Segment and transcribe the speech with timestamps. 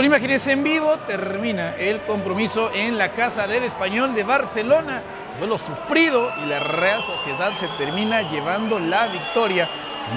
[0.00, 5.02] Con imágenes en vivo termina el compromiso en la casa del español de Barcelona.
[5.38, 9.68] Duelo sufrido y la Real Sociedad se termina llevando la victoria.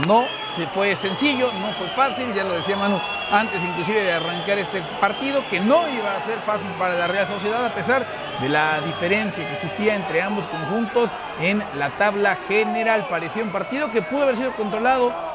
[0.08, 0.24] No
[0.56, 2.98] se fue sencillo, no fue fácil, ya lo decía Manu
[3.30, 7.28] antes inclusive de arrancar este partido, que no iba a ser fácil para la Real
[7.28, 8.06] Sociedad a pesar
[8.39, 11.10] de la diferencia que existía entre ambos conjuntos
[11.42, 13.06] en la tabla general.
[13.10, 15.32] Parecía un partido que pudo haber sido controlado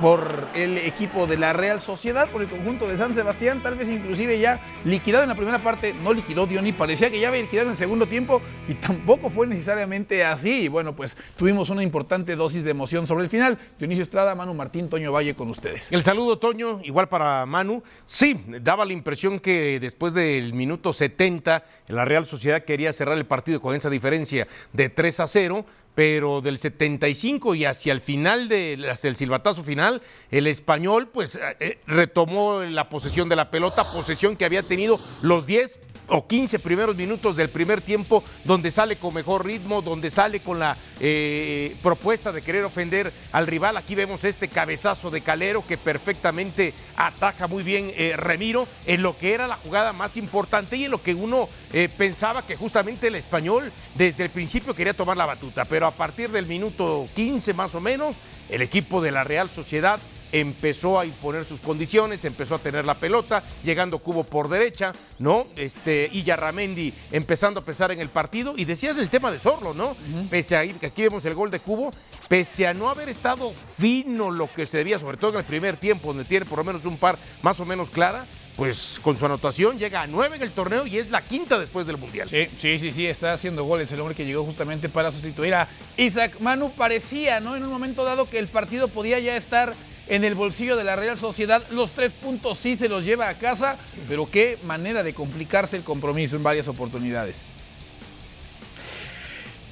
[0.00, 3.88] por el equipo de la Real Sociedad, por el conjunto de San Sebastián, tal vez
[3.88, 7.66] inclusive ya liquidado en la primera parte, no liquidó Diony, parecía que ya había liquidado
[7.66, 10.62] en el segundo tiempo y tampoco fue necesariamente así.
[10.62, 13.58] Y bueno, pues tuvimos una importante dosis de emoción sobre el final.
[13.78, 15.92] Dionisio Estrada, Manu Martín, Toño Valle con ustedes.
[15.92, 17.82] El saludo, Toño, igual para Manu.
[18.04, 23.26] Sí, daba la impresión que después del minuto 70, la Real Sociedad quería cerrar el
[23.26, 28.48] partido con esa diferencia de 3 a 0 pero del 75 y hacia el final
[28.48, 34.36] del el silbatazo final, el español pues eh, retomó la posesión de la pelota, posesión
[34.36, 35.78] que había tenido los 10
[36.08, 40.58] o 15 primeros minutos del primer tiempo, donde sale con mejor ritmo, donde sale con
[40.58, 43.76] la eh, propuesta de querer ofender al rival.
[43.76, 49.16] Aquí vemos este cabezazo de Calero que perfectamente ataca muy bien eh, Remiro en lo
[49.16, 53.08] que era la jugada más importante y en lo que uno eh, pensaba que justamente
[53.08, 57.54] el español desde el principio quería tomar la batuta, pero a partir del minuto 15
[57.54, 58.16] más o menos,
[58.48, 59.98] el equipo de la Real Sociedad
[60.34, 65.46] empezó a imponer sus condiciones, empezó a tener la pelota, llegando Cubo por derecha, ¿no?
[65.54, 68.54] Este, y Yarramendi empezando a pesar en el partido.
[68.56, 69.96] Y decías el tema de Sorlo, ¿no?
[70.28, 71.92] Pese a que aquí vemos el gol de Cubo,
[72.28, 75.76] pese a no haber estado fino lo que se debía, sobre todo en el primer
[75.76, 78.26] tiempo, donde tiene por lo menos un par más o menos clara,
[78.56, 81.86] pues con su anotación llega a nueve en el torneo y es la quinta después
[81.86, 82.28] del Mundial.
[82.28, 85.68] Sí, sí, sí, sí, está haciendo goles el hombre que llegó justamente para sustituir a
[85.96, 86.72] Isaac Manu.
[86.72, 87.54] Parecía, ¿no?
[87.54, 89.74] En un momento dado que el partido podía ya estar
[90.06, 91.62] en el bolsillo de la Real Sociedad.
[91.70, 93.76] Los tres puntos sí se los lleva a casa,
[94.08, 97.42] pero qué manera de complicarse el compromiso en varias oportunidades.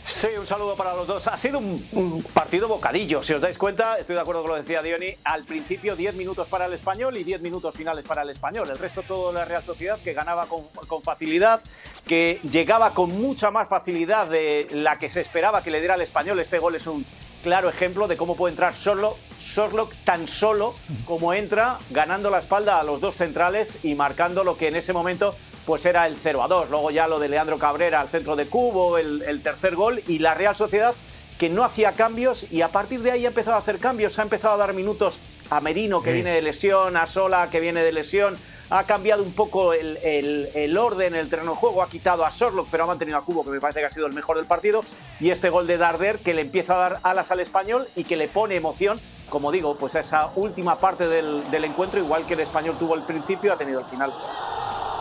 [0.05, 1.27] Sí, un saludo para los dos.
[1.29, 4.63] Ha sido un, partido bocadillo, si os dais cuenta, estoy de acuerdo con lo que
[4.63, 5.17] decía Diony.
[5.25, 8.69] Al principio 10 minutos para el español y 10 minutos finales para el español.
[8.69, 11.63] El resto todo la Real Sociedad que ganaba con, facilidad,
[12.07, 16.03] que llegaba con mucha más facilidad de la que se esperaba que le diera al
[16.03, 16.41] español.
[16.41, 17.07] Este gol es un
[17.43, 22.79] claro ejemplo de cómo puede entrar solo Sorlock tan solo como entra, ganando la espalda
[22.79, 25.35] a los dos centrales y marcando lo que en ese momento
[25.67, 26.71] pues era el 0 a 2.
[26.71, 30.35] Luego ya lo de Leandro Cabrera al centro de Cubo, el, tercer gol y la
[30.35, 30.95] Real Sociedad
[31.39, 34.23] que no hacía cambios y a partir de ahí ha empezado a hacer cambios, ha
[34.23, 35.19] empezado a dar minutos
[35.51, 38.39] a Merino que viene de lesión, a Sola que viene de lesión,
[38.71, 42.69] ha cambiado un poco el, el, orden, el terreno de juego, ha quitado a Sorlock,
[42.71, 44.83] pero ha mantenido a Cubo, que me parece que ha sido el mejor del partido,
[45.21, 48.17] y este gol de Darder que le empieza a dar alas al español y que
[48.17, 48.99] le pone emoción,
[49.33, 53.01] como digo, pues esa última parte del, del encuentro, igual que el español tuvo el
[53.01, 54.13] principio, ha tenido el final.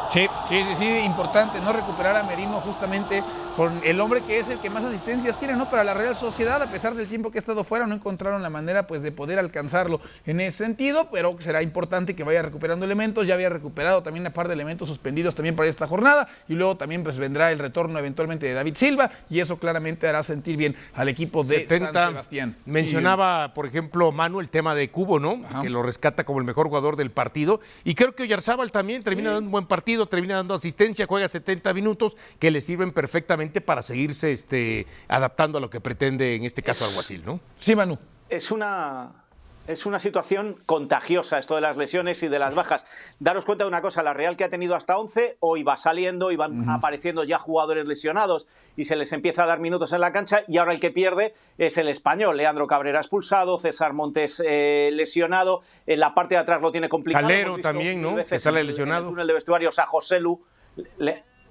[0.10, 3.22] Sí, sí, sí, importante no recuperar a Merino justamente
[3.56, 5.70] con el hombre que es el que más asistencias tiene, ¿no?
[5.70, 8.50] Para la Real Sociedad, a pesar del tiempo que ha estado fuera, no encontraron la
[8.50, 13.28] manera pues de poder alcanzarlo en ese sentido, pero será importante que vaya recuperando elementos,
[13.28, 16.78] ya había recuperado también una par de elementos suspendidos también para esta jornada y luego
[16.78, 20.76] también pues vendrá el retorno eventualmente de David Silva y eso claramente hará sentir bien
[20.94, 22.56] al equipo de San Sebastián.
[22.66, 25.42] Mencionaba, por ejemplo, Manu el tema de Cubo, ¿no?
[25.62, 29.32] Que lo rescata como el mejor jugador del partido y creo que Oyarzábal también termina
[29.32, 33.82] dando un buen partido termina dando asistencia, juega 70 minutos que le sirven perfectamente para
[33.82, 37.40] seguirse este, adaptando a lo que pretende en este caso Alguacil, ¿no?
[37.60, 37.98] Sí, Manu.
[38.30, 39.22] Es una
[39.68, 42.86] es una situación contagiosa esto de las lesiones y de las bajas.
[43.20, 46.32] Daros cuenta de una cosa, la Real que ha tenido hasta 11, hoy va saliendo
[46.32, 50.12] y van apareciendo ya jugadores lesionados y se les empieza a dar minutos en la
[50.12, 52.38] cancha y ahora el que pierde es el español.
[52.38, 57.28] Leandro Cabrera expulsado, César Montes eh, lesionado, en la parte de atrás lo tiene complicado.
[57.28, 58.16] Calero también, ¿no?
[58.16, 59.02] Que sale lesionado.
[59.02, 60.44] En el túnel de vestuarios a José Lu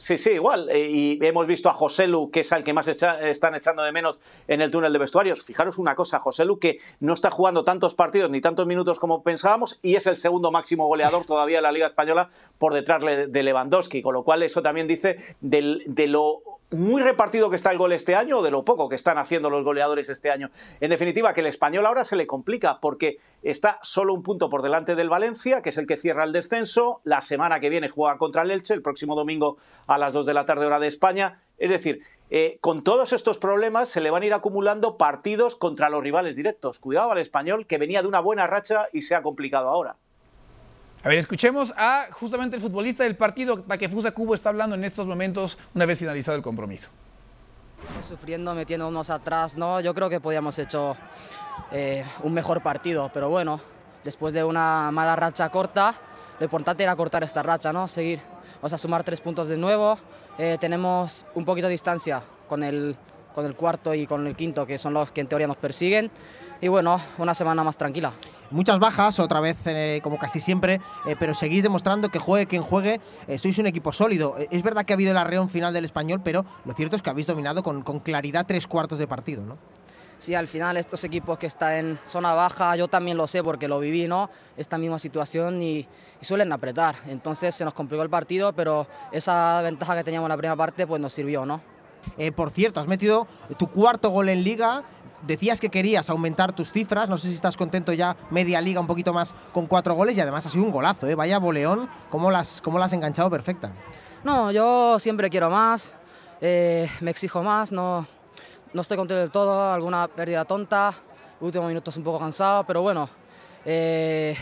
[0.00, 0.70] Sí, sí, igual.
[0.70, 3.92] Eh, y hemos visto a José Lu, que es el que más están echando de
[3.92, 4.18] menos
[4.48, 5.42] en el túnel de vestuarios.
[5.42, 9.22] Fijaros una cosa, José Lu, que no está jugando tantos partidos ni tantos minutos como
[9.22, 13.42] pensábamos y es el segundo máximo goleador todavía en la Liga Española por detrás de
[13.42, 14.00] Lewandowski.
[14.00, 18.14] Con lo cual, eso también dice de lo muy repartido que está el gol este
[18.14, 20.50] año o de lo poco que están haciendo los goleadores este año.
[20.80, 24.62] En definitiva, que el español ahora se le complica porque está solo un punto por
[24.62, 27.00] delante del Valencia, que es el que cierra el descenso.
[27.04, 29.56] La semana que viene juega contra el Elche, el próximo domingo
[29.86, 31.40] a las 2 de la tarde hora de España.
[31.58, 35.90] Es decir, eh, con todos estos problemas se le van a ir acumulando partidos contra
[35.90, 36.78] los rivales directos.
[36.78, 39.96] Cuidado al español que venía de una buena racha y se ha complicado ahora.
[41.02, 45.06] A ver, escuchemos a justamente el futbolista del partido, Takefusa Cubo está hablando en estos
[45.06, 46.90] momentos una vez finalizado el compromiso.
[48.06, 49.80] Sufriendo, metiéndonos atrás, ¿no?
[49.80, 50.94] Yo creo que podíamos hecho
[51.72, 53.62] eh, un mejor partido, pero bueno,
[54.04, 55.94] después de una mala racha corta,
[56.38, 57.88] lo importante era cortar esta racha, ¿no?
[57.88, 58.20] Seguir,
[58.60, 59.98] o sea, sumar tres puntos de nuevo.
[60.36, 62.94] Eh, tenemos un poquito de distancia con el,
[63.34, 66.10] con el cuarto y con el quinto, que son los que en teoría nos persiguen.
[66.60, 68.12] Y bueno, una semana más tranquila.
[68.50, 72.62] Muchas bajas, otra vez eh, como casi siempre, eh, pero seguís demostrando que juegue quien
[72.62, 74.34] juegue, eh, sois un equipo sólido.
[74.38, 77.10] es verdad que ha habido el arreón final del español, pero lo cierto es que
[77.10, 79.56] habéis dominado con, con claridad tres cuartos de partido, ¿no?
[80.18, 83.68] Sí, al final estos equipos que están en zona baja, yo también lo sé porque
[83.68, 84.28] lo viví, ¿no?
[84.54, 85.78] Esta misma situación y,
[86.20, 86.96] y, suelen apretar.
[87.08, 90.86] Entonces se nos complicó el partido, pero esa ventaja que teníamos en la primera parte
[90.86, 91.62] pues nos sirvió, ¿no?
[92.34, 93.26] Por cierto, has metido
[93.58, 94.84] tu cuarto gol en liga,
[95.22, 98.86] decías que querías aumentar tus cifras, no sé si estás contento ya media liga un
[98.86, 100.16] poquito más con cuatro goles.
[100.16, 101.14] Y además ha sido un golazo, ¿eh?
[101.14, 103.72] vaya boleón, ¿cómo las, cómo las has enganchado perfecta?
[104.24, 105.96] No, yo siempre quiero más,
[106.40, 108.06] eh, me exijo más, no,
[108.72, 110.94] no estoy contento del todo, alguna pérdida tonta,
[111.40, 113.08] últimos minutos un poco cansado, pero bueno,
[113.64, 114.36] eh,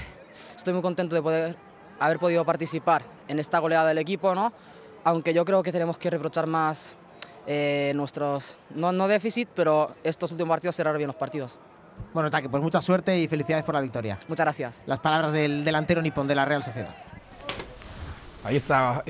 [0.57, 1.57] estoy muy contento de poder
[2.01, 4.53] haber podido participar en esta goleada del equipo, ¿no?
[5.05, 6.95] aunque yo creo que tenemos que reprochar más
[7.50, 11.59] eh, nuestros, no, no déficit, pero estos últimos partidos cerrar bien los partidos.
[12.15, 14.19] Bueno, Taque, pues mucha suerte y felicidades por la victoria.
[14.29, 14.83] Muchas gracias.
[14.87, 16.95] Las palabras del delantero nipón de la Real Sociedad.
[18.45, 19.05] Ahí está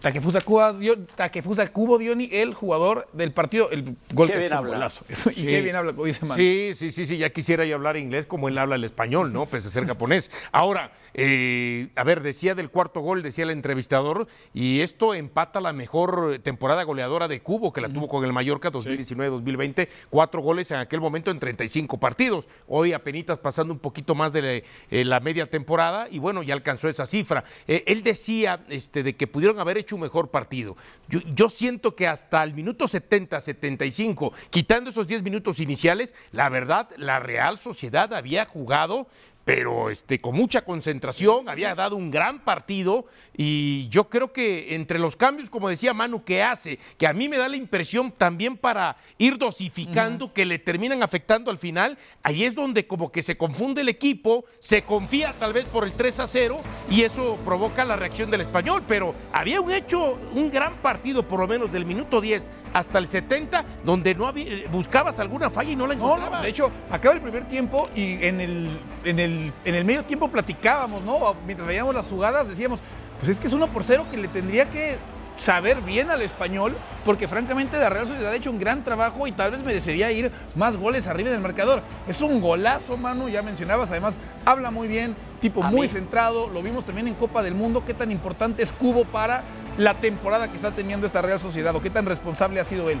[0.00, 0.74] Takefusa, Cuba,
[1.14, 4.70] Takefusa Cubo Dioni, el jugador del partido, el gol qué que bien es un habla.
[4.74, 5.04] golazo.
[5.08, 5.46] Eso, y Sí.
[5.46, 6.40] qué bien habla, como dice Manu.
[6.40, 9.44] Sí, sí, sí, sí, ya quisiera yo hablar inglés como él habla el español, ¿no?
[9.46, 10.30] Pese a ser japonés.
[10.50, 15.72] Ahora, eh, a ver, decía del cuarto gol, decía el entrevistador, y esto empata la
[15.72, 20.78] mejor temporada goleadora de Cubo, que la tuvo con el Mallorca 2019-2020, cuatro goles en
[20.78, 22.48] aquel momento en 35 partidos.
[22.66, 24.52] Hoy apenas pasando un poquito más de la,
[24.90, 27.44] eh, la media temporada, y bueno, ya alcanzó esa cifra.
[27.66, 30.76] Eh, él decía este, de que pudieron haber hecho un mejor partido.
[31.08, 36.48] Yo, yo siento que hasta el minuto 70, 75, quitando esos 10 minutos iniciales, la
[36.48, 39.08] verdad, la Real Sociedad había jugado
[39.44, 43.06] pero este, con mucha concentración, había dado un gran partido
[43.36, 47.28] y yo creo que entre los cambios, como decía Manu, que hace, que a mí
[47.28, 52.44] me da la impresión también para ir dosificando, que le terminan afectando al final, ahí
[52.44, 56.20] es donde como que se confunde el equipo, se confía tal vez por el 3
[56.20, 56.60] a 0
[56.90, 61.40] y eso provoca la reacción del español, pero había un hecho, un gran partido por
[61.40, 65.76] lo menos del minuto 10 hasta el 70, donde no había, buscabas alguna falla y
[65.76, 66.38] no la No, encontrabas.
[66.38, 70.04] no, de hecho, acaba el primer tiempo y en el, en el, en el medio
[70.04, 71.34] tiempo platicábamos, ¿no?
[71.46, 72.80] Mientras veíamos las jugadas, decíamos,
[73.18, 74.96] pues es que es uno por cero que le tendría que
[75.36, 79.32] saber bien al español, porque francamente la Real Sociedad ha hecho un gran trabajo y
[79.32, 81.82] tal vez merecería ir más goles arriba del marcador.
[82.06, 86.48] Es un golazo, Manu, ya mencionabas, además habla muy bien, tipo A muy mí- centrado,
[86.50, 89.42] lo vimos también en Copa del Mundo, qué tan importante es Cubo para
[89.80, 93.00] la temporada que está teniendo esta Real Sociedad o qué tan responsable ha sido él.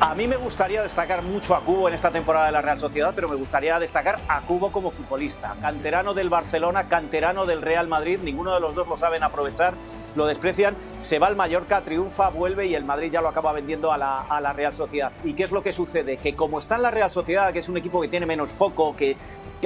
[0.00, 3.12] A mí me gustaría destacar mucho a Cubo en esta temporada de la Real Sociedad,
[3.14, 5.54] pero me gustaría destacar a Cubo como futbolista.
[5.60, 9.74] Canterano del Barcelona, canterano del Real Madrid, ninguno de los dos lo saben aprovechar,
[10.16, 10.76] lo desprecian.
[11.02, 14.52] Se va al Mallorca, triunfa, vuelve y el Madrid ya lo acaba vendiendo a la,
[14.54, 15.12] Real Sociedad.
[15.22, 16.16] ¿Y qué es lo que sucede?
[16.16, 18.96] Que como está en la Real Sociedad, que es un equipo que tiene menos foco,
[18.96, 19.16] que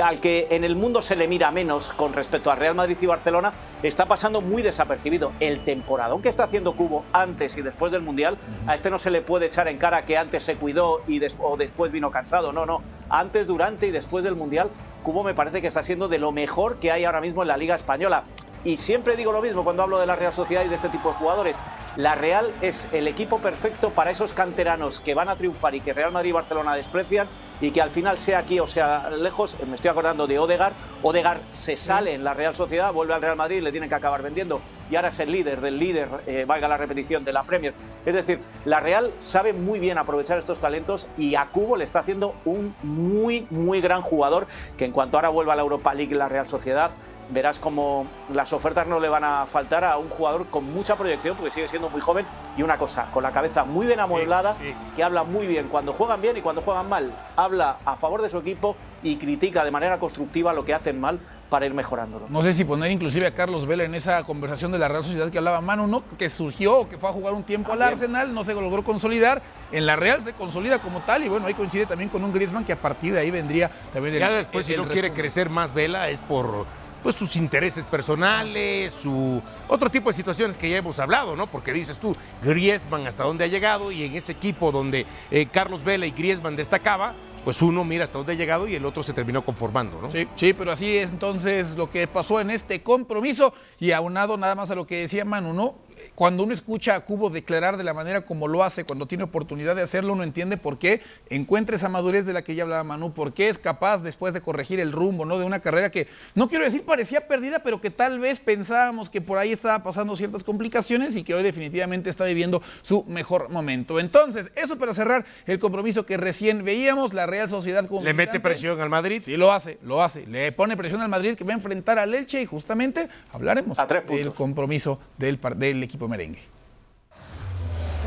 [0.02, 3.06] al que en el mundo se le mira menos con respecto a Real Madrid y
[3.06, 3.52] Barcelona,
[3.82, 5.32] está pasando muy desapercibido.
[5.40, 9.10] El temporadón que está haciendo Cubo antes y después del Mundial, a este no se
[9.10, 12.52] le puede echar en cara que antes se cuidó y o después vino cansado.
[12.52, 12.82] No, no.
[13.08, 14.70] Antes, durante y después del Mundial,
[15.02, 17.56] Cubo me parece que está siendo de lo mejor que hay ahora mismo en la
[17.56, 18.24] Liga Española.
[18.64, 21.10] Y siempre digo lo mismo cuando hablo de la Real Sociedad y de este tipo
[21.10, 21.56] de jugadores.
[21.96, 25.92] La Real es el equipo perfecto para esos canteranos que van a triunfar y que
[25.92, 27.28] Real Madrid y Barcelona desprecian
[27.60, 30.72] y que al final sea aquí o sea lejos, me estoy acordando de Odegar,
[31.02, 34.22] Odegar se sale en la Real Sociedad, vuelve al Real Madrid le tienen que acabar
[34.22, 34.60] vendiendo
[34.90, 37.74] y ahora es el líder del líder, eh, valga la repetición, de la Premier.
[38.04, 42.00] Es decir, la Real sabe muy bien aprovechar estos talentos y a Cubo le está
[42.00, 44.46] haciendo un muy, muy gran jugador
[44.76, 46.92] que en cuanto ahora vuelva a la Europa League la Real Sociedad,
[47.30, 51.36] verás como las ofertas no le van a faltar a un jugador con mucha proyección,
[51.36, 54.74] porque sigue siendo muy joven, y una cosa, con la cabeza muy bien amueblada, sí.
[54.94, 57.12] que habla muy bien cuando juegan bien y cuando juegan mal.
[57.36, 61.20] Habla a favor de su equipo y critica de manera constructiva lo que hacen mal
[61.48, 62.26] para ir mejorándolo.
[62.28, 65.30] No sé si poner inclusive a Carlos Vela en esa conversación de la Real Sociedad
[65.30, 66.02] que hablaba Manu, ¿no?
[66.18, 67.82] Que surgió, que fue a jugar un tiempo al.
[67.82, 69.42] Arsenal, no se logró consolidar.
[69.70, 72.64] En la Real se consolida como tal y bueno, ahí coincide también con un Griezmann
[72.64, 75.50] que a partir de ahí vendría también el Ya después, si el no quiere crecer
[75.50, 76.66] más Vela, es por
[77.02, 81.46] pues sus intereses personales, su otro tipo de situaciones que ya hemos hablado, ¿no?
[81.46, 85.84] Porque dices tú, Griezmann hasta dónde ha llegado y en ese equipo donde eh, Carlos
[85.84, 89.12] Vela y Griezmann destacaba, pues uno mira hasta dónde ha llegado y el otro se
[89.12, 90.10] terminó conformando, ¿no?
[90.10, 94.56] Sí, sí, pero así es entonces lo que pasó en este compromiso y aunado nada
[94.56, 95.85] más a lo que decía Manu, ¿no?
[96.14, 99.76] Cuando uno escucha a Cubo declarar de la manera como lo hace, cuando tiene oportunidad
[99.76, 103.12] de hacerlo, uno entiende por qué encuentra esa madurez de la que ya hablaba Manu,
[103.12, 105.38] por qué es capaz después de corregir el rumbo, ¿no?
[105.38, 109.20] De una carrera que, no quiero decir parecía perdida, pero que tal vez pensábamos que
[109.20, 113.98] por ahí estaba pasando ciertas complicaciones y que hoy definitivamente está viviendo su mejor momento.
[114.00, 118.40] Entonces, eso para cerrar el compromiso que recién veíamos, la Real Sociedad con ¿Le mete
[118.40, 119.22] presión al Madrid?
[119.24, 120.26] Sí, lo hace, lo hace.
[120.26, 123.76] Le pone presión al Madrid que va a enfrentar al Elche y justamente hablaremos
[124.08, 126.42] del compromiso del, del equipo merengue.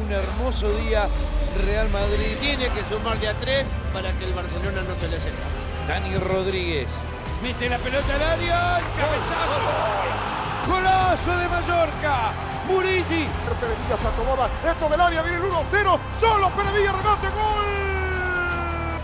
[0.06, 1.10] Un hermoso día,
[1.66, 2.38] Real Madrid.
[2.40, 5.44] Tiene que sumar de a tres para que el Barcelona no se le sepa.
[5.88, 6.88] Dani Rodríguez.
[7.42, 9.60] Mete la pelota al área, cabezazo.
[10.68, 12.32] Golazo de Mallorca.
[12.68, 13.28] Murigi.
[13.60, 16.00] Perevilla se acomoda dentro del área, viene el 1-0.
[16.20, 17.90] Solo Perevilla remate, gol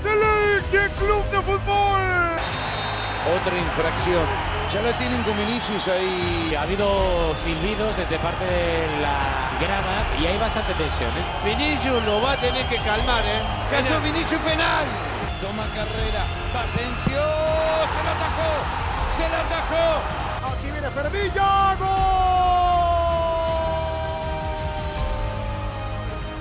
[0.06, 2.02] del Club de Fútbol.
[3.36, 6.56] Otra infracción ya la tienen con Vinicius ahí.
[6.58, 9.18] Ha habido silbidos desde parte de la
[9.60, 11.10] grada y hay bastante tensión.
[11.10, 11.24] ¿eh?
[11.46, 13.42] Vinicius lo va a tener que calmar, ¿eh?
[13.72, 14.86] Cayó Vinicius penal.
[15.42, 16.26] Toma carrera.
[16.54, 17.22] Pasencio.
[17.94, 18.52] Se la atajó.
[19.16, 19.86] Se la atajó.
[20.52, 21.76] Aquí viene Fermilla.
[21.80, 22.16] ¡Gol!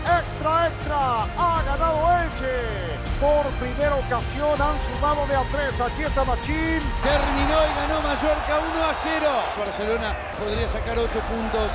[0.05, 1.01] Extra, extra.
[1.37, 2.94] Ha ganado Elche.
[3.25, 5.81] Por primera ocasión han sumado de a tres.
[5.81, 6.83] Aquí está Machín.
[7.03, 9.27] Terminó y ganó Mallorca 1 a 0.
[9.59, 11.71] Barcelona podría sacar 8 puntos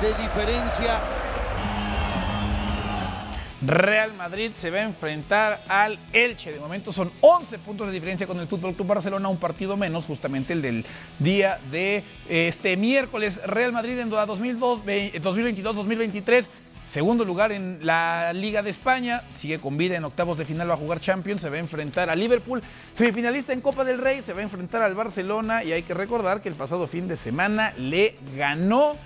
[0.00, 1.00] de diferencia.
[3.66, 6.52] Real Madrid se va a enfrentar al Elche.
[6.52, 10.04] De momento son 11 puntos de diferencia con el Fútbol Club Barcelona, un partido menos,
[10.04, 10.86] justamente el del
[11.18, 13.40] día de este miércoles.
[13.44, 16.46] Real Madrid en 2022-2023
[16.86, 20.74] Segundo lugar en la Liga de España, sigue con vida en octavos de final, va
[20.74, 22.62] a jugar Champions, se va a enfrentar a Liverpool.
[22.94, 26.40] Semifinalista en Copa del Rey, se va a enfrentar al Barcelona y hay que recordar
[26.40, 28.96] que el pasado fin de semana le ganó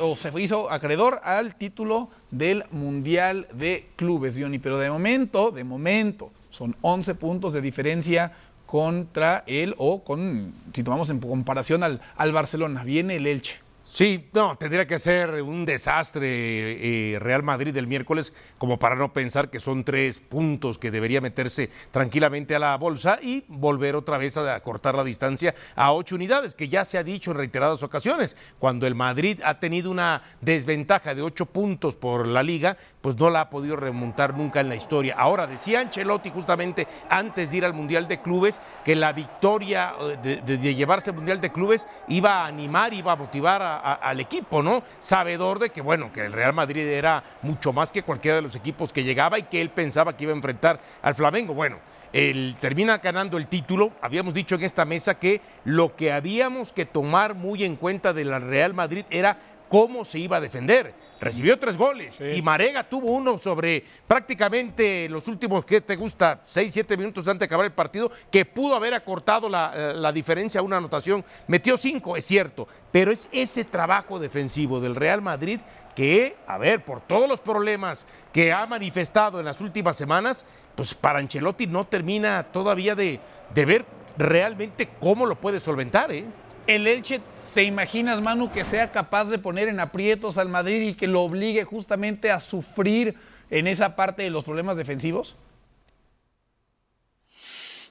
[0.00, 4.58] o se hizo acreedor al título del Mundial de Clubes, Diony.
[4.58, 8.32] Pero de momento, de momento, son 11 puntos de diferencia
[8.66, 13.63] contra él o con, si tomamos en comparación al, al Barcelona, viene el Elche.
[13.94, 19.12] Sí, no, tendría que ser un desastre eh, Real Madrid el miércoles como para no
[19.12, 24.18] pensar que son tres puntos que debería meterse tranquilamente a la bolsa y volver otra
[24.18, 27.84] vez a cortar la distancia a ocho unidades, que ya se ha dicho en reiteradas
[27.84, 28.36] ocasiones.
[28.58, 33.30] Cuando el Madrid ha tenido una desventaja de ocho puntos por la liga, pues no
[33.30, 35.14] la ha podido remontar nunca en la historia.
[35.16, 40.40] Ahora, decía Ancelotti justamente antes de ir al Mundial de Clubes que la victoria eh,
[40.42, 44.18] de, de llevarse al Mundial de Clubes iba a animar, iba a motivar a al
[44.20, 44.82] equipo, ¿no?
[44.98, 48.56] Sabedor de que, bueno, que el Real Madrid era mucho más que cualquiera de los
[48.56, 51.52] equipos que llegaba y que él pensaba que iba a enfrentar al Flamengo.
[51.52, 51.78] Bueno,
[52.12, 53.92] él termina ganando el título.
[54.00, 58.24] Habíamos dicho en esta mesa que lo que habíamos que tomar muy en cuenta de
[58.24, 59.36] la Real Madrid era
[59.68, 60.94] cómo se iba a defender.
[61.24, 66.42] Recibió tres goles y Marega tuvo uno sobre prácticamente los últimos, que te gusta?
[66.44, 70.60] Seis, siete minutos antes de acabar el partido, que pudo haber acortado la, la diferencia
[70.60, 71.24] a una anotación.
[71.46, 75.60] Metió cinco, es cierto, pero es ese trabajo defensivo del Real Madrid
[75.96, 80.92] que, a ver, por todos los problemas que ha manifestado en las últimas semanas, pues
[80.92, 83.18] para Ancelotti no termina todavía de,
[83.54, 83.86] de ver
[84.18, 86.12] realmente cómo lo puede solventar.
[86.12, 86.26] ¿eh?
[86.66, 87.22] El Elche
[87.54, 91.22] ¿Te imaginas, Manu, que sea capaz de poner en aprietos al Madrid y que lo
[91.22, 93.14] obligue justamente a sufrir
[93.48, 95.36] en esa parte de los problemas defensivos?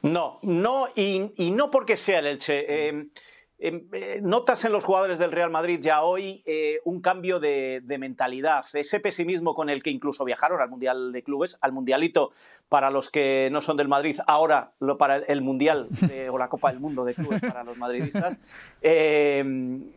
[0.02, 2.66] No, no, y, no porque sea el Elche.
[2.68, 3.08] Eh,
[4.22, 9.00] notas en los jugadores del Real Madrid ya hoy eh, un cambio de, mentalidad, ese
[9.00, 12.32] pesimismo con el que incluso viajaron al Mundial de Clubes, al Mundialito
[12.68, 15.88] para los que no son del Madrid, ahora lo para el Mundial
[16.30, 18.38] o la Copa del Mundo de Clubes para los madridistas.
[18.86, 19.92] Em,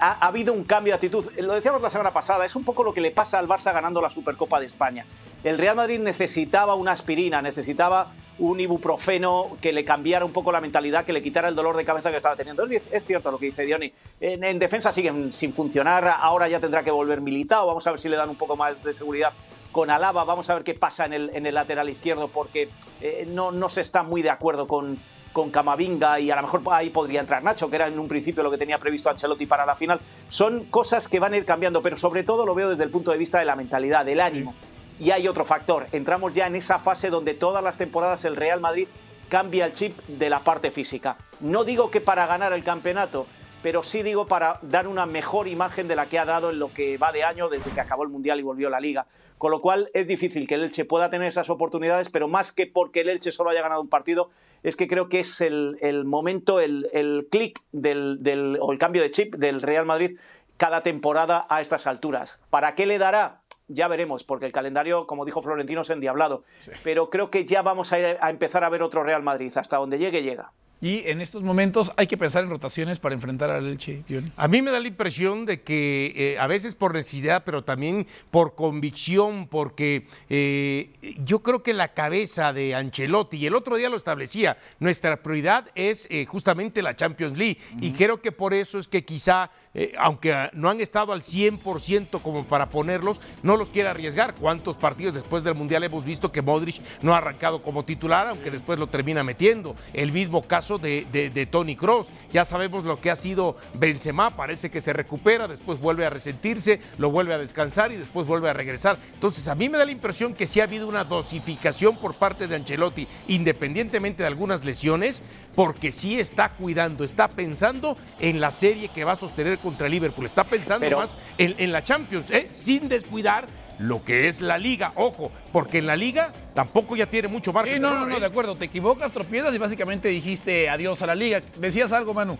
[0.00, 1.30] ha, habido un cambio de actitud.
[1.38, 4.00] Lo decíamos la semana pasada, es un poco lo que le pasa al Barça ganando
[4.00, 5.06] la Supercopa de España.
[5.44, 10.60] El Real Madrid necesitaba una aspirina, necesitaba un ibuprofeno que le cambiara un poco la
[10.60, 12.64] mentalidad, que le quitara el dolor de cabeza que estaba teniendo.
[12.64, 13.92] Es, cierto lo que dice Diony.
[14.20, 17.66] En, defensa siguen sin funcionar, ahora ya tendrá que volver militado.
[17.66, 19.32] Vamos a ver si le dan un poco más de seguridad
[19.72, 20.24] con Alaba.
[20.24, 22.68] Vamos a ver qué pasa en el, lateral izquierdo, porque
[23.00, 24.98] eh, no, no se está muy de acuerdo con,
[25.34, 28.42] con Camavinga y a lo mejor ahí podría entrar Nacho, que era en un principio
[28.42, 30.00] lo que tenía previsto Ancelotti para la final.
[30.28, 33.10] Son cosas que van a ir cambiando, pero sobre todo lo veo desde el punto
[33.10, 34.54] de vista de la mentalidad, del ánimo.
[35.00, 38.60] Y hay otro factor, entramos ya en esa fase donde todas las temporadas el Real
[38.60, 38.86] Madrid
[39.28, 41.16] cambia el chip de la parte física.
[41.40, 43.26] No digo que para ganar el campeonato,
[43.64, 46.72] pero sí digo para dar una mejor imagen de la que ha dado en lo
[46.72, 49.06] que va de año desde que acabó el Mundial y volvió a la Liga.
[49.38, 52.66] Con lo cual es difícil que el Elche pueda tener esas oportunidades, pero más que
[52.66, 54.30] porque el Elche solo haya ganado un partido,
[54.62, 59.34] es que creo que es el, momento, el, clic del, o el cambio de chip
[59.34, 60.18] del Real Madrid
[60.56, 62.38] cada temporada a estas alturas.
[62.50, 63.40] ¿Para qué le dará?
[63.68, 66.44] Ya veremos, porque el calendario, como dijo Florentino, es endiablado.
[66.82, 69.52] Pero creo que ya vamos a, ir a empezar a ver otro Real Madrid.
[69.56, 70.52] Hasta donde llegue, llega.
[70.84, 74.30] Y en estos momentos hay que pensar en rotaciones para enfrentar al Elche, Johnny.
[74.36, 78.06] A mí me da la impresión de que eh, a veces por necesidad, pero también
[78.30, 80.90] por convicción, porque eh,
[81.24, 85.70] yo creo que la cabeza de Ancelotti, y el otro día lo establecía, nuestra prioridad
[85.74, 87.56] es eh, justamente la Champions League.
[87.80, 89.50] Y creo que por eso es que quizá
[89.98, 94.36] aunque no han estado al 100% como para ponerlos, no los quiere arriesgar.
[94.36, 98.52] ¿Cuántos partidos después del Mundial hemos visto que Modric no ha arrancado como titular, aunque
[98.52, 99.74] después lo termina metiendo?
[99.92, 102.06] El mismo caso de, de Tony Cross.
[102.32, 106.80] Ya sabemos lo que ha sido Benzema, parece que se recupera, después vuelve a resentirse,
[106.98, 108.96] lo vuelve a descansar y después vuelve a regresar.
[109.14, 112.48] Entonces, a mí me da la impresión que sí ha habido una dosificación por parte
[112.48, 115.22] de Ancelotti, independientemente de algunas lesiones,
[115.54, 120.26] porque sí está cuidando, está pensando en la serie que va a sostener contra Liverpool.
[120.26, 122.48] Está pensando más en, la Champions, ¿eh?
[122.50, 123.46] sin descuidar
[123.78, 124.92] lo que es la liga.
[124.94, 127.74] Ojo, porque en la liga tampoco ya tiene mucho margen.
[127.74, 128.20] Sí, no, no, no, ¿eh?
[128.20, 128.54] de acuerdo.
[128.56, 131.40] Te equivocas, tropiezas y básicamente dijiste adiós a la liga.
[131.58, 132.38] ¿Decías algo, Manu?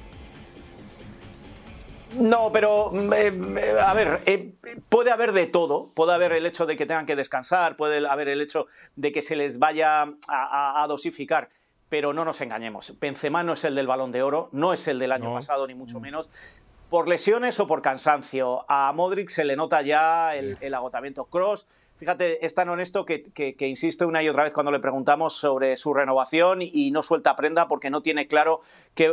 [2.18, 4.20] No, pero eh, a ver,
[4.88, 5.92] puede haber de todo.
[5.94, 9.22] Puede haber el hecho de que tengan que descansar, puede haber el hecho de que
[9.22, 11.50] se les vaya a, dosificar
[11.90, 12.98] pero no nos engañemos.
[12.98, 15.74] Benzema no es el del Balón de Oro, no es el del año pasado, ni
[15.74, 16.28] mucho menos
[16.94, 18.64] por lesiones o por cansancio.
[18.68, 21.24] A Modric se le nota ya el, agotamiento.
[21.24, 25.74] Cross, fíjate, es tan honesto que, insiste una y otra vez cuando le preguntamos sobre
[25.74, 28.60] su renovación y, no suelta prenda porque no tiene claro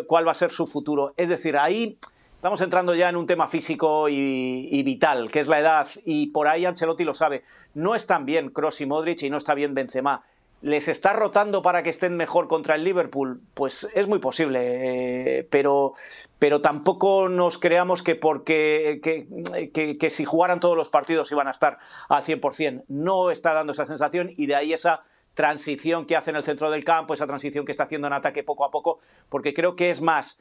[0.05, 1.15] cuál va a ser su futuro.
[1.17, 1.97] Es decir, ahí
[2.35, 6.27] estamos entrando ya en un tema físico y, y, vital, que es la edad, y
[6.27, 7.43] por ahí Ancelotti lo sabe.
[7.73, 10.21] No están bien Cross y Modric y no está bien Benzema
[10.61, 15.47] les está rotando para que estén mejor contra el Liverpool, pues es muy posible, eh,
[15.49, 15.93] pero,
[16.37, 21.51] pero tampoco nos creamos que porque que, que, si jugaran todos los partidos iban a
[21.51, 22.83] estar al 100%.
[22.87, 25.03] No está dando esa sensación y de ahí esa
[25.33, 28.43] transición que hace en el centro del campo, esa transición que está haciendo en ataque
[28.43, 28.99] poco a poco,
[29.29, 30.39] porque creo que es más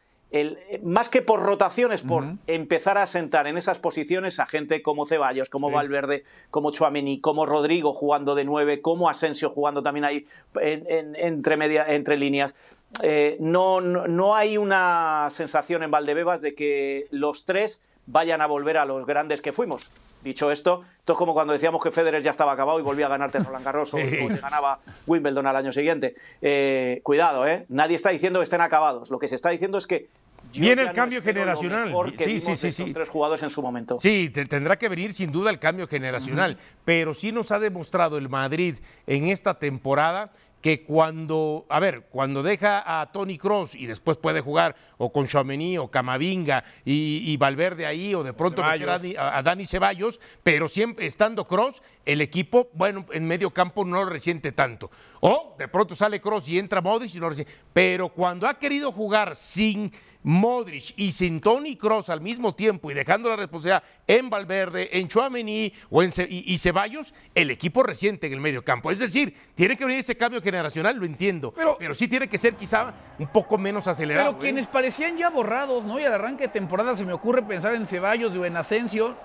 [0.82, 5.49] más que por rotaciones, por empezar a sentar en esas posiciones a gente como Ceballos,
[5.49, 10.26] como Valverde, como Chuameni, como Rodrigo jugando de nueve, como Asensio jugando también ahí
[10.60, 12.54] entre, media, entre líneas.
[13.02, 18.76] Eh, no, no, hay una sensación en Valdebebas de que los tres vayan a volver
[18.76, 19.90] a los grandes que fuimos.
[20.23, 23.08] Dicho esto, esto es como cuando decíamos que Federer ya estaba acabado y volvía a
[23.08, 23.99] ganarte Roland Garros o,
[24.42, 26.14] ganaba Wimbledon al año siguiente.
[26.42, 27.64] Eh, cuidado, ¿eh?
[27.68, 29.10] Nadie está diciendo que estén acabados.
[29.10, 30.08] Lo que se está diciendo es que
[30.52, 31.94] Viene el cambio generacional.
[32.18, 32.92] Sí, sí, sí, sí.
[32.92, 34.00] tres jugadores en su momento.
[34.00, 36.58] Sí, tendrá que venir sin duda el cambio generacional.
[36.84, 42.42] Pero sí nos ha demostrado el Madrid en esta temporada que cuando, a ver, cuando
[42.42, 47.86] deja a Tony Cross y después puede jugar o con Chouameni o Camavinga y, Valverde
[47.86, 53.06] ahí o de pronto a, a, Dani Ceballos, pero siempre estando Cross, el equipo, bueno,
[53.12, 54.90] en medio campo no lo resiente tanto.
[55.20, 57.52] O de pronto sale Cross y entra Modric y no lo resiente.
[57.73, 59.90] Pero cuando ha querido jugar sin
[60.23, 65.09] Modric y sin Tony Cross al mismo tiempo y dejando la responsabilidad en Valverde, en
[65.09, 68.91] Chouameni o en y, Ceballos, el equipo reciente en el medio campo.
[68.91, 72.39] Es decir, tiene que venir ese cambio generacional, lo entiendo, pero, pero sí tiene que
[72.39, 74.30] ser quizá un poco menos acelerado.
[74.30, 75.99] Pero quienes parecían ya borrados, ¿no?
[75.99, 79.17] Y al arranque de temporada se me ocurre pensar en Ceballos o en Asensio,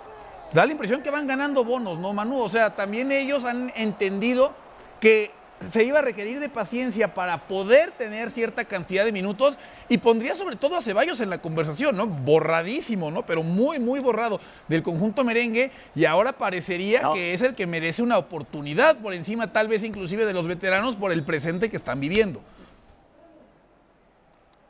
[0.53, 2.39] da la impresión que van ganando bonos, ¿no, Manu?
[2.39, 4.53] O sea, también ellos han entendido
[4.99, 5.31] que
[5.61, 9.57] se iba a requerir de paciencia para poder tener cierta cantidad de minutos
[9.89, 12.07] y pondría sobre todo a Ceballos en la conversación, ¿no?
[12.07, 13.25] Borradísimo, ¿no?
[13.25, 18.01] Pero muy, muy borrado del conjunto merengue y ahora parecería que es el que merece
[18.01, 21.99] una oportunidad por encima tal vez inclusive de los veteranos por el presente que están
[21.99, 22.41] viviendo.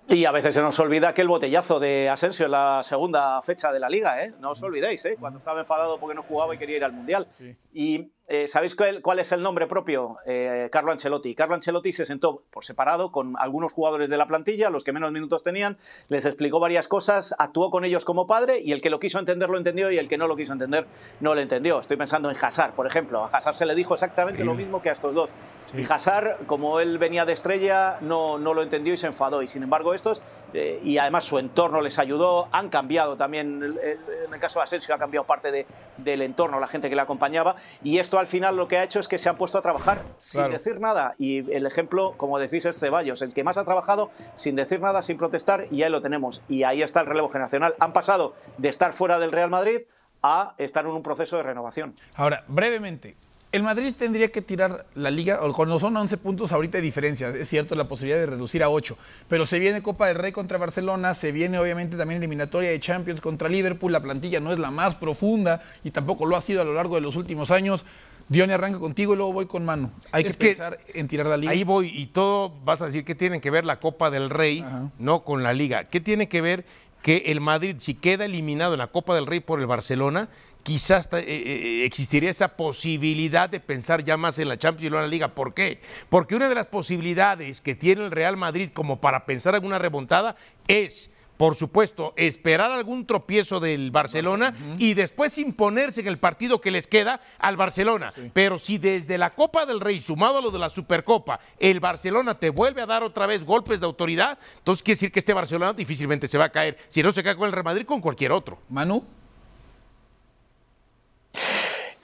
[0.08, 3.72] Y a veces se nos olvida que el botellazo de Asensio en la segunda fecha
[3.72, 4.34] de la liga, ¿eh?
[4.40, 5.18] No os olvidéis, ¿eh?
[5.20, 7.28] Cuando estaba enfadado porque no jugaba y quería ir al Mundial.
[7.74, 10.18] Y eh, ¿Sabéis cuál, es el nombre propio?
[10.26, 11.36] Eh, Carlo Ancelotti.
[11.36, 15.12] Carlo Ancelotti se sentó por separado con algunos jugadores de la plantilla, los que menos
[15.12, 15.78] minutos tenían,
[16.10, 19.50] les explicó varias cosas, actuó con ellos como padre y el que lo quiso entender
[19.50, 20.88] lo entendió y el que no lo quiso entender
[21.20, 21.80] no lo entendió.
[21.80, 23.26] Estoy pensando en Hazard, por ejemplo.
[23.26, 25.30] A Hazard se le dijo exactamente lo mismo que a estos dos.
[25.78, 29.44] Y Hazard, como él venía de estrella, no, no lo entendió y se enfadó.
[29.44, 30.22] Y sin embargo estos,
[30.54, 34.96] eh, y además su entorno les ayudó, han cambiado también, en el caso de Asensio
[34.96, 37.56] ha cambiado parte del entorno, la gente que le acompañaba.
[37.84, 40.02] Y esto al final lo que ha hecho es que se han puesto a trabajar
[40.18, 41.16] sin decir nada.
[41.18, 45.02] Y el ejemplo, como decís, es Ceballos, el que más ha trabajado sin decir nada,
[45.02, 46.42] sin protestar, y ahí lo tenemos.
[46.48, 47.76] Y ahí está el relevo generacional.
[47.80, 49.82] Han pasado de estar fuera del Real Madrid
[50.22, 51.96] a estar en un proceso de renovación.
[52.16, 53.16] Ahora, brevemente,
[53.56, 57.30] El Madrid tendría que tirar la liga, o cuando son 11 puntos ahorita de diferencia,
[57.30, 58.98] es cierto, la posibilidad de reducir a 8,
[59.30, 63.22] pero se viene Copa del Rey contra Barcelona, se viene obviamente también eliminatoria de Champions
[63.22, 66.66] contra Liverpool, la plantilla no es la más profunda y tampoco lo ha sido a
[66.66, 67.86] lo largo de los últimos años.
[68.28, 69.90] Dione, arranca contigo y luego voy con Manu.
[70.12, 71.52] Hay Es que pensar en tirar la liga.
[71.54, 74.60] Ahí voy y todo vas a decir que tiene que ver la Copa del Rey,
[74.68, 74.90] Ajá.
[75.00, 75.86] no con la Liga.
[75.86, 76.66] ¿Qué tiene que ver
[77.04, 80.28] que el Madrid, si queda eliminado en la Copa del Rey por el Barcelona,
[80.66, 84.90] quizás ta- eh, eh, existiría esa posibilidad de pensar ya más en la Champions y
[84.90, 85.28] no en la Liga?
[85.36, 85.80] ¿Por qué?
[86.10, 89.78] Porque una de las posibilidades que tiene el Real Madrid como para pensar en una
[89.80, 90.36] remontada
[90.68, 96.72] es por supuesto, esperar algún tropiezo del Barcelona y después imponerse en el partido que
[96.72, 98.10] les queda al Barcelona.
[98.32, 102.40] Pero si desde la Copa del Rey, sumado a lo de la Supercopa, el Barcelona
[102.40, 105.74] te vuelve a dar otra vez golpes de autoridad, entonces quiere decir que este Barcelona
[105.74, 106.78] difícilmente se va a caer.
[106.88, 108.60] Si no se cae con el Real Madrid, con cualquier otro.
[108.70, 109.04] Manu.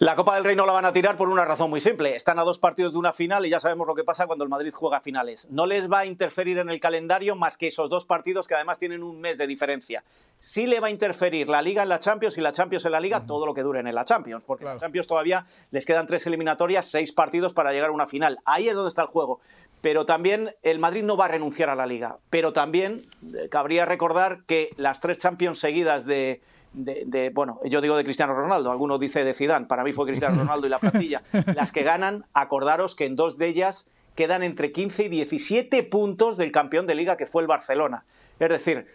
[0.02, 2.15] La Copa del Rey no la van a tirar por una razón muy simple.
[2.15, 4.50] Están a dos partidos de una final y ya sabemos lo que pasa cuando el
[4.50, 5.48] Madrid juega finales.
[5.52, 8.80] No les va a interferir en el calendario más que esos dos partidos que además
[8.80, 10.04] tienen un mes de diferencia.
[10.39, 13.00] Sí le va a interferir la Liga en la Champions y la Champions en la
[13.00, 16.08] Liga todo lo que duren en la Champions, porque en la Champions todavía les quedan
[16.08, 18.39] tres eliminatorias, seis partidos para llegar a una final.
[18.44, 19.39] Ahí es donde está el juego.
[19.82, 22.17] Pero también el Madrid no va a renunciar a la Liga.
[22.32, 26.41] Pero también eh, cabría recordar que las tres Champions seguidas de,
[26.74, 30.06] de, de- bueno, yo digo de Cristiano Ronaldo, algunos dice de Zidane, para mí fue
[30.06, 31.22] Cristiano Ronaldo y la plantilla,
[31.56, 36.38] las que ganan, acordaros que en dos de ellas quedan entre 15 y 17 puntos
[36.38, 38.04] del campeón de liga que fue el Barcelona.
[38.40, 38.88] Es decir,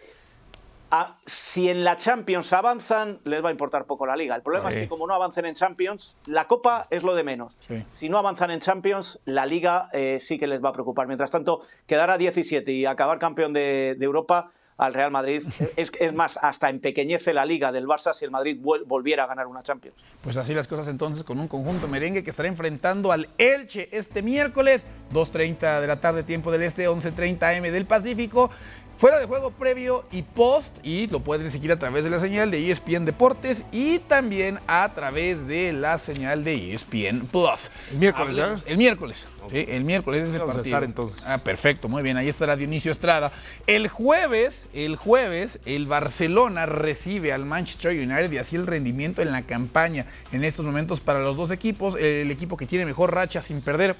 [0.90, 4.36] a- si en la Champions avanzan, les va a importar poco la liga.
[4.36, 4.76] El problema Sí.
[4.76, 7.56] es que como no avancen en Champions, la Copa es lo de menos.
[7.60, 7.84] Sí.
[7.92, 11.06] Si no avanzan en Champions, la liga eh, sí que les va a preocupar.
[11.08, 15.42] Mientras tanto, quedar a 17 y acabar campeón de, de Europa al Real Madrid,
[15.76, 19.46] es, es más, hasta empequeñece la liga del Barça si el Madrid volviera a ganar
[19.46, 19.96] una Champions.
[20.22, 24.22] Pues así las cosas entonces con un conjunto merengue que estará enfrentando al Elche este
[24.22, 28.50] miércoles, 2.30 de la tarde, tiempo del Este, 11.30 AM del Pacífico.
[28.98, 32.50] Fuera de juego previo y post, y lo pueden seguir a través de la señal
[32.50, 37.70] de ESPN Deportes y también a través de la señal de ESPN Plus.
[37.92, 38.64] El miércoles.
[38.66, 39.28] El miércoles.
[39.50, 40.64] Sí, el miércoles es el a partido.
[40.64, 41.22] estar, entonces.
[41.26, 42.16] Ah, perfecto, muy bien.
[42.16, 43.32] Ahí estará Dionisio Estrada.
[43.66, 49.30] El jueves, el jueves, el Barcelona recibe al Manchester United y así el rendimiento en
[49.30, 51.96] la campaña en estos momentos para los dos equipos.
[51.96, 53.94] El equipo que tiene mejor racha sin perder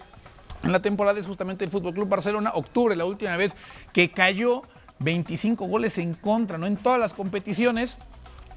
[0.62, 2.52] en la temporada es justamente el Fútbol Club Barcelona.
[2.54, 3.54] Octubre, la última vez
[3.92, 4.62] que cayó
[4.98, 6.66] 25 goles en contra, ¿no?
[6.66, 7.96] En todas las competiciones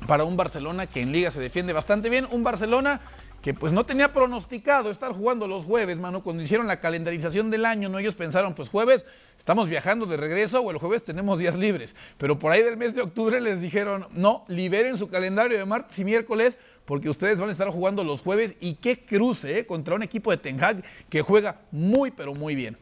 [0.08, 3.02] para un Barcelona que en liga se defiende bastante bien, un Barcelona
[3.42, 7.66] que pues no tenía pronosticado estar jugando los jueves, mano, cuando hicieron la calendarización del
[7.66, 9.06] año, no ellos pensaron, pues jueves
[9.38, 12.96] estamos viajando de regreso o el jueves tenemos días libres, pero por ahí del mes
[12.96, 17.50] de octubre les dijeron, no, liberen su calendario de martes y miércoles porque ustedes van
[17.50, 19.66] a estar jugando los jueves y qué cruce ¿eh?
[19.66, 22.78] contra un equipo de Ten Hag que juega muy pero muy bien.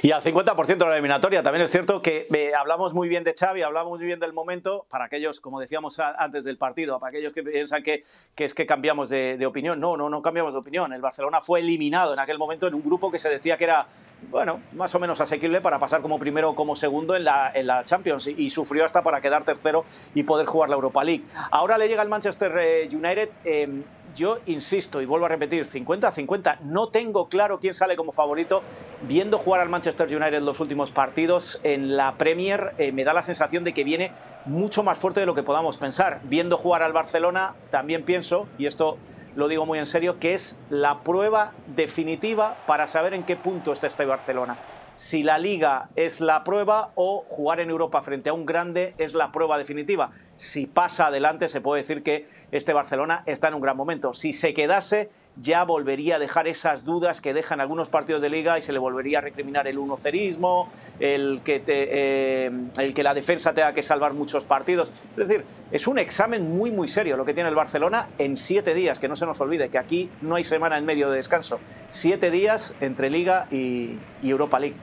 [0.00, 1.42] Y al 50% de la eliminatoria.
[1.42, 4.86] También es cierto que eh, hablamos muy bien de Xavi, hablamos muy bien del momento,
[4.88, 8.04] para aquellos, como decíamos antes del partido, para aquellos que piensan que,
[8.36, 9.80] es que cambiamos de, opinión.
[9.80, 10.92] No, no, no cambiamos de opinión.
[10.92, 13.86] El Barcelona fue eliminado en aquel momento en un grupo que se decía que era,
[14.30, 17.66] bueno, más o menos asequible para pasar como primero o como segundo en la, en
[17.66, 19.84] la Champions y, sufrió hasta para quedar tercero
[20.14, 21.24] y poder jugar la Europa League.
[21.50, 23.30] Ahora le llega el Manchester eh, United.
[23.44, 23.82] eh,
[24.14, 26.60] yo insisto y vuelvo a repetir, 50-50.
[26.60, 28.62] No tengo claro quién sale como favorito.
[29.02, 33.22] Viendo jugar al Manchester United los últimos partidos en la Premier, eh, me da la
[33.22, 34.12] sensación de que viene
[34.44, 36.20] mucho más fuerte de lo que podamos pensar.
[36.24, 38.98] Viendo jugar al Barcelona, también pienso, y esto
[39.36, 43.72] lo digo muy en serio, que es la prueba definitiva para saber en qué punto
[43.72, 44.58] está este Barcelona.
[44.98, 49.14] Si la liga es la prueba o jugar en Europa frente a un grande es
[49.14, 50.10] la prueba definitiva.
[50.36, 54.12] Si pasa adelante, se puede decir que este Barcelona está en un gran momento.
[54.12, 55.08] Si se quedase,
[55.40, 58.78] ya volvería a dejar esas dudas que dejan algunos partidos de liga y se le
[58.78, 64.14] volvería a recriminar el unocerismo, el que, eh, el que la defensa tenga que salvar
[64.14, 64.92] muchos partidos.
[65.16, 68.74] Es decir, es un examen muy, muy serio lo que tiene el Barcelona en siete
[68.74, 71.58] días, que no se nos olvide que aquí no hay semana en medio de descanso.
[71.90, 74.76] Siete días entre liga y, y Europa League.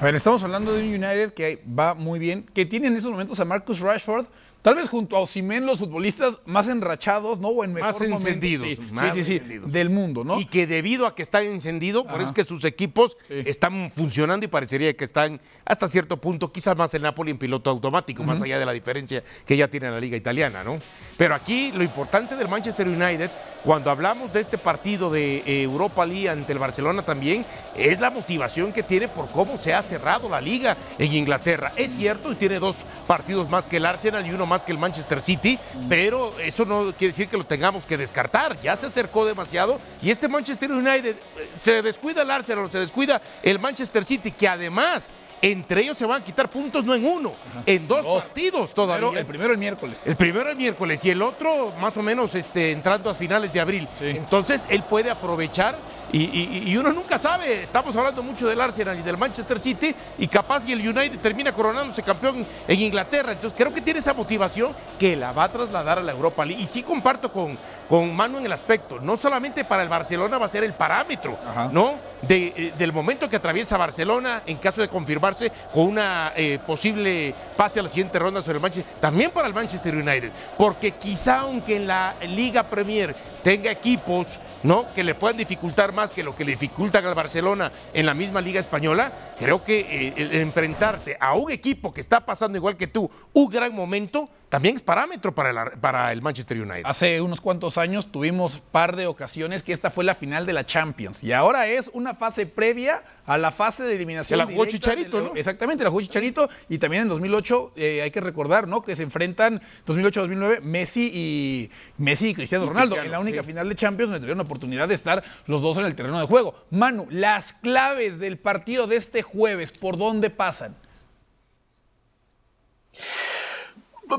[0.00, 3.12] A ver, estamos hablando de un United que va muy bien, que tiene en esos
[3.12, 4.26] momentos a Marcus Rashford,
[4.62, 7.48] tal vez junto a Osimhen los futbolistas más enrachados, ¿no?
[7.48, 8.16] O en mejor Más momento.
[8.28, 9.72] encendidos, Sí, más sí, sí, encendidos.
[9.72, 10.38] del mundo, ¿no?
[10.40, 12.22] Y que debido a que está encendido, por Ajá.
[12.22, 13.42] eso es que sus equipos Sí.
[13.46, 17.70] están funcionando y parecería que están hasta cierto punto, quizás más el Napoli en piloto
[17.70, 20.78] automático, más allá de la diferencia que ya tiene la liga italiana, ¿no?
[21.16, 23.30] Pero aquí lo importante del Manchester United,
[23.64, 27.44] cuando hablamos de este partido de eh, Europa League ante el Barcelona también,
[27.76, 31.72] es la motivación que tiene por cómo se ha cerrado la liga en Inglaterra.
[31.76, 34.78] Es cierto, y tiene dos partidos más que el Arsenal y uno más que el
[34.78, 38.60] Manchester City, pero eso no quiere decir que lo tengamos que descartar.
[38.60, 43.22] Ya se acercó demasiado y este Manchester United eh, se descuida el Arsenal, se descuida
[43.42, 45.10] el Manchester City, que además
[45.42, 47.34] entre ellos se van a quitar puntos no en uno,
[47.66, 49.18] en dos, partidos todavía.
[49.18, 50.02] El primero el miércoles.
[50.04, 53.60] El primero el miércoles y el otro más o menos este, entrando a finales de
[53.60, 53.88] abril.
[54.00, 55.76] Entonces él puede aprovechar
[56.10, 57.62] y, y- y uno nunca sabe.
[57.62, 61.52] Estamos hablando mucho del Arsenal y del Manchester City y capaz y el United termina
[61.52, 63.32] coronándose campeón en Inglaterra.
[63.32, 66.62] Entonces creo que tiene esa motivación que la va a trasladar a la Europa League.
[66.62, 67.56] Y sí comparto con,
[67.88, 69.00] con Manu en el aspecto.
[69.00, 71.38] No solamente para el Barcelona va a ser el parámetro,
[71.72, 71.94] ¿no?
[72.22, 77.34] De, eh, del momento que atraviesa Barcelona en caso de confirmarse con una eh, posible
[77.56, 81.40] pase a la siguiente ronda sobre el Manchester, también para el Manchester United, porque quizá
[81.40, 84.28] aunque en la Liga Premier tenga equipos
[84.62, 84.86] ¿no?
[84.94, 88.40] que le puedan dificultar más que lo que le dificultan al Barcelona en la misma
[88.40, 92.86] Liga Española, creo que eh, el enfrentarte a un equipo que está pasando igual que
[92.86, 96.82] tú un gran momento, también es parámetro para el, para el Manchester United.
[96.84, 100.66] Hace unos cuantos años tuvimos par de ocasiones que esta fue la final de la
[100.66, 104.38] Champions y ahora es una fase previa a la fase de eliminación.
[104.38, 105.36] Que la jugó Chicharito, ¿no?
[105.36, 108.82] Exactamente, la jugó Chicharito y también en 2008 eh, hay que recordar, ¿no?
[108.82, 113.42] Que se enfrentan 2008-2009 Messi y Messi y Cristiano Y Ronaldo Cristiano, en la única
[113.42, 113.46] sí.
[113.46, 116.26] final de Champions donde tuvieron la oportunidad de estar los dos en el terreno de
[116.26, 116.66] juego.
[116.68, 120.76] Manu, las claves del partido de este jueves, ¿por dónde pasan?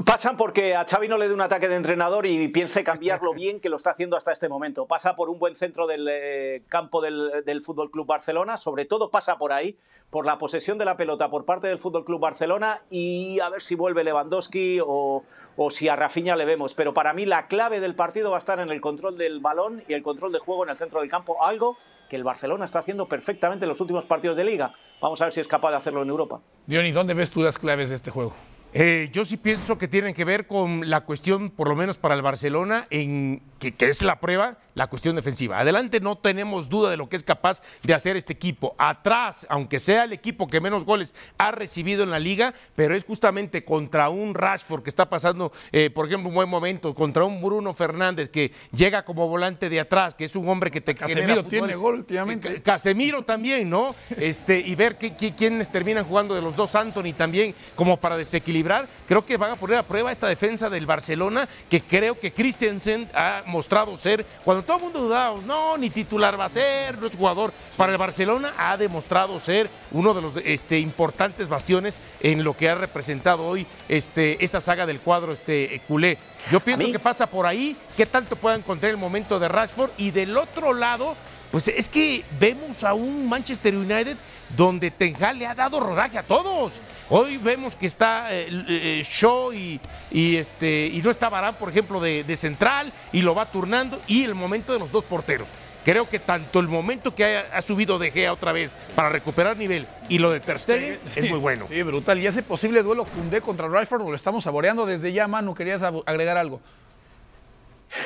[0.02, 3.60] Pasan porque a Xavi no le dé un ataque de entrenador y piense cambiarlo bien,
[3.60, 4.88] que lo está haciendo hasta este momento.
[4.88, 9.12] Pasa por un buen centro del eh, campo del, del Fútbol Club Barcelona, sobre todo
[9.12, 9.78] pasa por ahí,
[10.10, 13.62] por la posesión de la pelota por parte del Fútbol Club Barcelona y a ver
[13.62, 15.24] si vuelve Lewandowski o,
[15.58, 16.74] o si a Rafinha le vemos.
[16.74, 19.84] Pero para mí la clave del partido va a estar en el control del balón
[19.88, 21.78] y el control de juego en el centro del campo, algo
[22.10, 24.72] que el Barcelona está haciendo perfectamente en los últimos partidos de liga.
[25.00, 26.42] Vamos a ver si es capaz de hacerlo en Europa.
[26.66, 28.34] Diony, ¿dónde ves tú las claves de este juego?
[28.76, 32.16] Eh, yo sí pienso que tienen que ver con la cuestión, por lo menos para
[32.16, 35.60] el Barcelona, en que, que es la prueba, la cuestión defensiva.
[35.60, 38.76] Adelante no tenemos duda de lo que es capaz de hacer este equipo.
[38.78, 43.04] Atrás, aunque sea el equipo que menos goles ha recibido en la liga, pero es
[43.04, 47.42] justamente contra un Rashford que está pasando, eh, por ejemplo, un buen momento, contra un
[47.42, 51.44] Bruno Fernández que llega como volante de atrás, que es un hombre que te Casemiro
[51.46, 52.56] tiene gol últimamente.
[52.62, 53.94] Ca- Casemiro también, ¿no?
[54.18, 58.88] Este, y ver quiénes terminan jugando de los dos, Anthony también, como para desequilibrar.
[59.08, 63.08] Creo que van a poner a prueba esta defensa del Barcelona, que creo que Christensen
[63.14, 67.08] ha mostrado ser, cuando todo el mundo dudaba, no, ni titular va a ser, no
[67.08, 67.54] es jugador.
[67.78, 72.70] Para el Barcelona ha demostrado ser uno de los este, importantes bastiones en lo que
[72.70, 76.18] ha representado hoy este, esa saga del cuadro este, culé.
[76.52, 80.12] Yo pienso que pasa por ahí, qué tanto pueda encontrar el momento de Rashford y
[80.12, 81.16] del otro lado,
[81.54, 84.18] pues es que vemos a un Manchester United
[84.58, 86.82] donde Ten Hag le ha dado rodaje a todos.
[87.12, 91.70] Hoy vemos que está eh, eh, Shaw y, y, este, y no está Barán, por
[91.70, 95.48] ejemplo, de, de central y lo va turnando y el momento de los dos porteros.
[95.86, 99.56] Creo que tanto el momento que ha, ha subido De Gea otra vez para recuperar
[99.56, 101.68] nivel y lo de Ter Stegen es muy bueno.
[101.68, 102.18] Sí, brutal.
[102.18, 105.54] ¿Y ese posible duelo Cundé contra Rashford lo estamos saboreando desde ya, Manu?
[105.54, 106.62] ¿Querías agregar algo?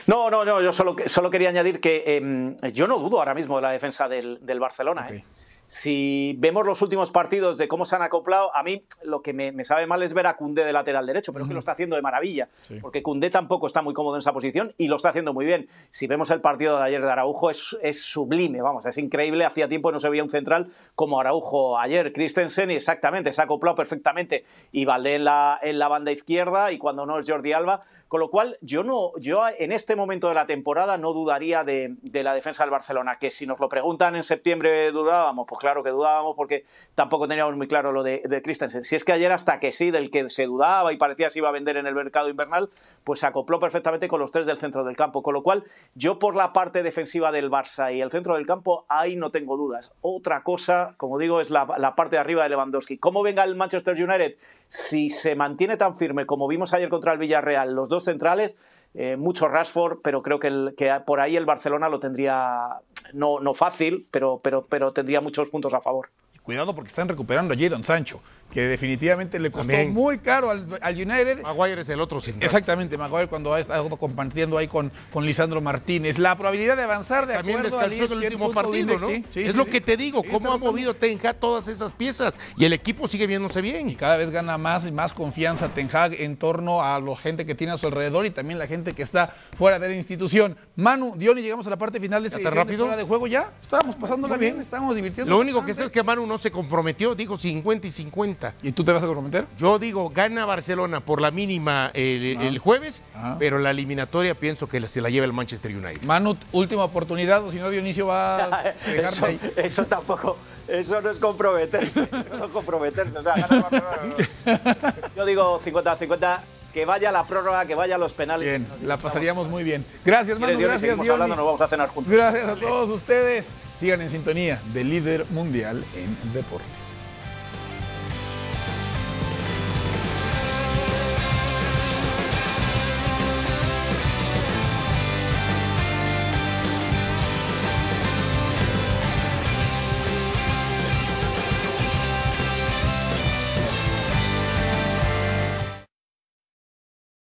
[0.06, 3.56] No, no, no, yo solo, solo quería añadir que em, yo no dudo ahora mismo
[3.58, 5.08] de la defensa del, del Barcelona.
[5.10, 5.24] ¿eh?
[5.68, 9.52] Si vemos los últimos partidos de cómo se han acoplado, a mí lo que me,
[9.52, 11.74] me sabe mal es ver a Cundé de lateral derecho, pero es que lo está
[11.74, 12.48] haciendo de maravilla,
[12.82, 15.68] porque Cundé tampoco está muy cómodo en esa posición y lo está haciendo muy bien.
[15.90, 19.44] Si vemos el partido de ayer de Araujo, es, es sublime, vamos, es increíble.
[19.44, 22.14] Hacía tiempo no se veía un central como Araujo ayer.
[22.14, 26.78] Christensen, exactamente, se ha acoplado perfectamente y Valdé en la, en la banda izquierda y
[26.78, 27.82] cuando no es Jordi Alba.
[28.08, 31.98] Con lo cual, yo no, yo en este momento de la temporada no dudaría de,
[32.14, 33.18] la defensa del Barcelona.
[33.20, 36.66] Que si nos lo preguntan en septiembre dudábamos, pues claro que dudábamos porque
[36.96, 38.84] tampoco teníamos muy claro lo de, de Christensen.
[38.84, 41.50] Si es que ayer hasta que sí, del que se dudaba y parecía se iba
[41.50, 42.70] a vender en el mercado invernal,
[43.04, 45.22] pues se acopló perfectamente con los tres del centro del campo.
[45.22, 45.66] Con lo cual,
[45.96, 49.58] yo por la parte defensiva del Barça y el centro del campo, ahí no tengo
[49.58, 49.92] dudas.
[50.02, 52.98] Otra cosa, como digo, es la, la parte de arriba de Lewandowski.
[52.98, 54.38] ¿Cómo venga el Manchester United?
[54.68, 58.56] Si se mantiene tan firme como vimos ayer contra el Villarreal, los dos centrales,
[58.94, 62.80] eh, mucho Rashford, pero creo que, el- que por ahí el Barcelona lo tendría,
[63.14, 66.10] no, no fácil, pero, pero, pero tendría muchos puntos a favor.
[66.48, 69.94] Cuidado porque están recuperando a Jadon Sancho, que definitivamente le costó También.
[69.94, 71.42] muy caro al, al United.
[71.42, 72.46] Maguire es el otro central.
[72.46, 76.18] Exactamente, Maguire cuando ha estado compartiendo ahí con, con Lisandro Martínez.
[76.18, 79.10] La probabilidad de avanzar de También acuerdo al el último partido, Index, ¿no?
[79.10, 81.94] sí, sí, es sí, lo que te digo, cómo ha movido Ten Hag todas esas
[81.94, 83.90] piezas y el equipo sigue viéndose bien.
[83.90, 87.46] Y cada vez gana más y más confianza Ten Hag en torno a la gente
[87.46, 90.56] que tiene a su alrededor y también la gente que está fuera de la institución.
[90.78, 92.86] Manu, Diony, llegamos a la parte final de esta ¿Ya tan edición de rápido?
[92.86, 93.52] Fuera de juego ya.
[93.62, 94.54] Estábamos pasándola bien.
[94.54, 95.30] bien, estábamos divirtiendo.
[95.30, 98.54] Lo único que sé es que Manu no no se comprometió, dijo 50 y 50.
[98.62, 99.46] ¿Y tú te vas a comprometer?
[99.58, 103.38] Yo digo, gana Barcelona por la mínima el, el jueves, Ah.
[103.40, 106.04] pero la eliminatoria pienso que se la lleva el Manchester United.
[106.04, 109.40] Manu, última oportunidad, o si no, Dionisio va a Eso, ahí.
[109.56, 112.08] eso tampoco, eso no es comprometerse.
[112.38, 113.18] No es comprometerse.
[113.18, 114.96] O sea, ganar Barcelona.
[115.16, 116.40] Yo digo 50-50,
[116.72, 118.48] que vaya la prórroga, que vaya los penales.
[118.48, 119.84] Bien, la pasaríamos muy bien.
[120.06, 121.14] Gracias, ¿Quieres, Manu, gracias, Seguimos Diony.
[121.14, 122.14] hablando, nos vamos a cenar juntos.
[122.14, 123.48] Gracias a todos ustedes.
[123.80, 126.87] Sigan en sintonía del líder mundial en deportes.